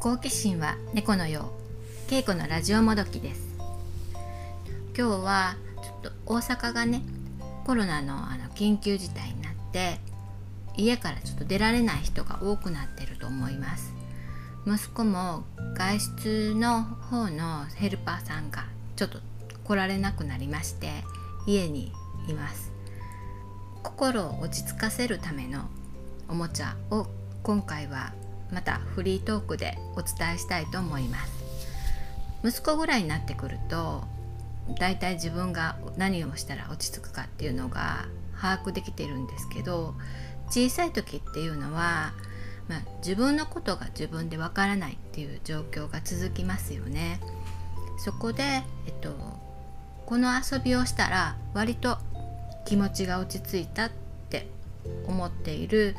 [0.00, 1.50] 好奇心は猫のよ
[2.06, 3.48] う稽古のラジオもどきです。
[4.96, 7.02] 今日はちょっと大阪がね
[7.66, 9.98] コロナのあの緊急事態になって
[10.76, 13.92] 家からちょっと出られない人が多くなってると思います。
[14.68, 15.42] 息子も
[15.76, 19.18] 外出の方のヘルパーさんがちょっと
[19.64, 20.92] 来られなくなりまして
[21.44, 21.90] 家に
[22.28, 22.70] います。
[23.82, 25.64] 心を落ち着かせるための
[26.28, 27.08] おもちゃを
[27.42, 28.12] 今回は
[28.52, 31.32] またフリートークでお伝えしたいと思います
[32.44, 34.04] 息子ぐらいになってくると
[34.78, 38.06] だいたい自分が何をしたら落ち着くかっていうのが
[38.40, 39.94] 把握できてるんですけど
[40.48, 42.12] 小さい時っていうのは、
[42.68, 47.20] まあ、自分のことが自分でわからないっていう状況が続きますよね。
[47.98, 48.42] そこで、
[48.86, 49.10] えっと、
[50.06, 51.98] この遊びをしたら割と
[52.64, 53.90] 気持ちが落ち着いたっ
[54.30, 54.48] て
[55.06, 55.96] 思っている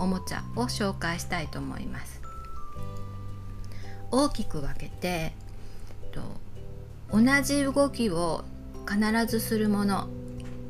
[0.00, 2.20] おもちゃを紹介したいと思います
[4.10, 5.32] 大きく分けて
[7.12, 8.44] 同じ動きを
[8.88, 10.08] 必ずするもの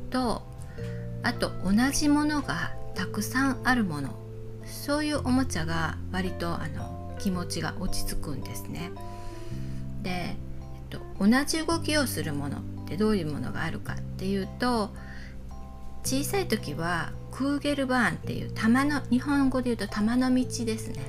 [0.09, 0.41] と
[1.23, 4.09] あと同じものがたくさんあるもの
[4.65, 8.91] そういうおもちゃが割とあの気持ちが落ち着くんですね。
[10.01, 10.35] で、えっ
[10.89, 14.89] と、同じ動きをするものってどういうものがあるかっていうと
[16.03, 21.01] 小さい時はクーゲルバーンっていう玉の日本語で言うと玉の道ですね。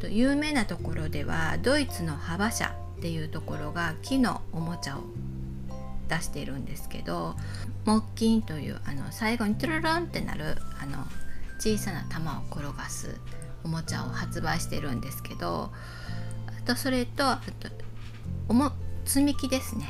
[0.00, 5.02] と有名なところではドイツの幅車っていうところが木のおもちゃを
[6.08, 7.36] 出しているんですけど
[7.84, 11.04] 木琴というあの最後にトゥルルンってなるあの
[11.58, 13.16] 小さな玉を転がす
[13.62, 15.70] おもちゃを発売してるんですけど
[16.46, 17.68] あとそれとあと
[18.48, 18.72] おも
[19.04, 19.86] 積み木ですね。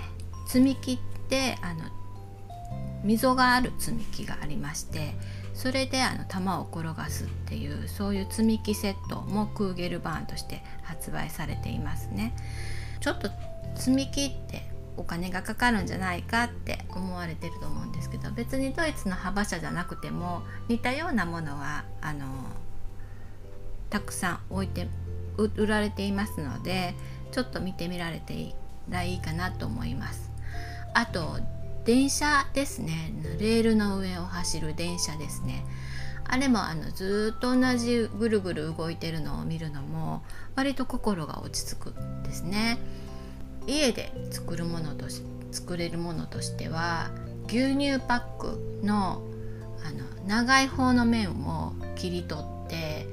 [0.46, 1.84] 積み木ってあの
[3.04, 5.14] 溝がある積み木がありまして
[5.60, 12.34] それであの玉を転がすっていうそういう積み木セットもクーゲルバーンとして発売されていますね。
[13.00, 13.28] ちょっと
[13.74, 14.62] 積み木って
[14.96, 22.26] お金がかかるんじゃないかって思われてると思うんですけど別にドイツの幅車じゃなくても似たようなものはあの
[23.90, 24.88] たくさん置いて
[25.36, 26.94] 売られていますので
[27.32, 28.54] ちょっと見てみられていい
[28.88, 30.30] らいいかなと思います。
[30.94, 31.38] あと
[31.84, 33.12] 電車ですね。
[33.38, 35.64] レールの上を走る電車ですね。
[36.24, 40.22] あれもあのずっと同じぐるぐる動いてるのを見るのも
[40.54, 42.78] 割と心が落ち着くんですね。
[43.66, 47.10] 家で作るものとし作れるものとしては
[47.48, 49.22] 牛乳パックの
[49.84, 53.06] あの長い方の面を切り取って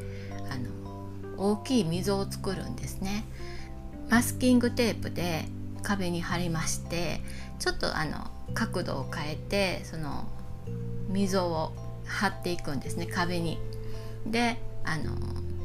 [0.51, 3.25] あの大きい溝を作るんですね。
[4.09, 5.45] マスキングテープで
[5.81, 7.21] 壁に貼りまして
[7.59, 10.27] ちょっとあの角度を変えてその
[11.09, 11.73] 溝を
[12.05, 13.59] 貼っていくんですね壁に。
[14.25, 15.15] であの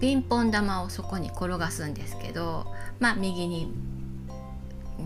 [0.00, 2.66] ピンポン玉をそこに転がすんですけど
[2.98, 3.72] まあ右に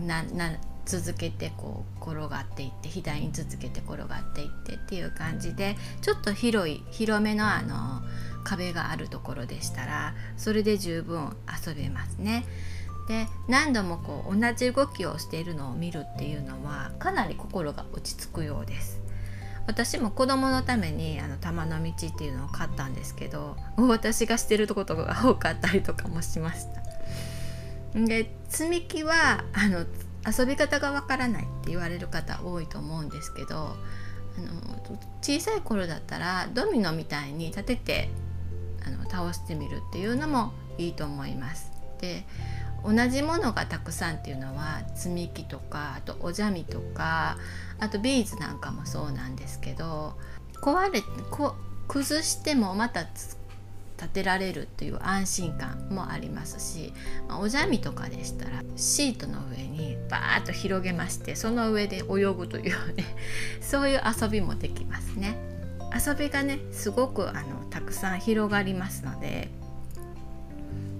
[0.05, 8.01] なな続けてこう転がっていって左に続けて転がっていってっていう感じでちょっと広い広めのあの
[8.43, 11.35] 壁があるところでしたらそれで十分
[11.67, 12.45] 遊べますね。
[13.07, 18.99] で何度もこう同じ動きをしているのを見るっていうのはかなり心が落ち着くようです
[19.65, 29.85] 私も子供のためにあの玉の道っていうのを買ったんですけど私がしてることが多かったりとかもしましたで積み木はあの
[30.27, 38.09] 遊び方がわからないって言われる方多いと思うんですけどあの小さい頃だったらドミノみたいに立てて
[38.85, 41.71] あの倒してみるっていうのもいいと思います。
[41.99, 42.25] で
[42.83, 47.37] 同じものがたくさんっていうのは積み木とかあとおじゃみとか
[47.79, 50.15] あとビーズなんかもそうなんですけど
[50.61, 51.55] 壊れこ
[51.87, 53.01] 崩してもまた
[53.97, 56.93] 立てられるという安心感もありますし、
[57.27, 63.03] ま、おじゃみとかでしたらシートの上にバーッと広げましてその上で泳ぐというね
[63.59, 65.35] そういう遊びもできますね。
[65.95, 69.49] 遊びがねすごくあのたくさん広がりますので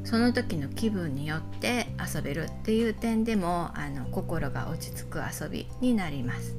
[0.07, 6.55] その時の気分によって遊べるっていう点でもあの心が落ち着く遊びになります。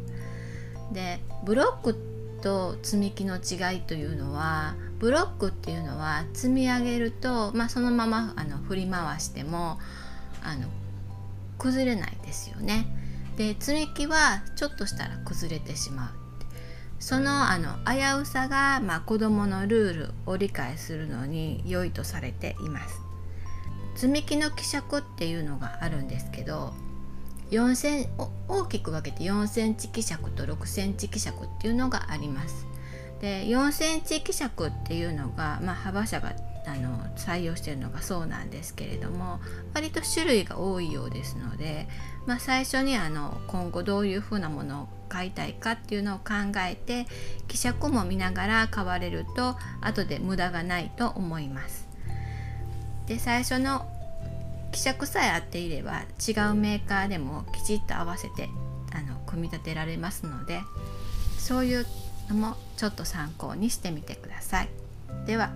[0.92, 1.96] でブロック
[2.42, 9.78] と積み木の違いというのはブロックっていうのは積み上げると、まあ、そのままあの振り回しても
[10.44, 10.66] あの
[11.56, 12.86] 崩れないですよね。
[13.38, 16.10] で積み木はちょっとしたら崩れてしまう。
[17.00, 23.07] そのあの危うさが、まあ、子どものルールを理解するのに良いとされています。
[23.98, 26.72] 積み木の希釈っていうのがあるんですけど
[27.50, 28.06] 4セン
[28.46, 32.64] 大きく分けて4センチ希釈と6センチ希釈っていうのがあります。
[33.20, 36.32] で4センチ希釈っていうのが、まあ、幅車が
[36.64, 39.40] あの採用してるのがそうなんですけれども
[39.74, 41.88] 割と種類が多いようですので、
[42.26, 47.08] まあ、最初にあの今後どういうふうなものを買いたいかっていうのを考えて
[47.48, 51.87] 希釈も見ながら買われると後で無駄がないと思います。
[53.08, 53.88] で最初の
[54.70, 58.50] 希釈さえ合っていれば違うメーカーでもきちっと合わせて
[58.92, 60.60] あの組み立てられますので
[61.38, 61.86] そういう
[62.28, 64.68] のもちょっと参考にしてみてください。
[65.26, 65.50] では